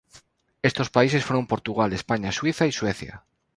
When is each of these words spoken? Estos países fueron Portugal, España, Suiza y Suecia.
Estos 0.63 0.89
países 0.89 1.23
fueron 1.27 1.45
Portugal, 1.51 1.93
España, 1.93 2.31
Suiza 2.31 2.65
y 2.65 2.71
Suecia. 2.71 3.23